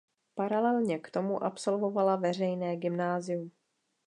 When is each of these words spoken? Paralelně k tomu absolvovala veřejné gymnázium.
Paralelně 0.35 0.99
k 0.99 1.11
tomu 1.11 1.43
absolvovala 1.43 2.15
veřejné 2.15 2.77
gymnázium. 2.77 3.51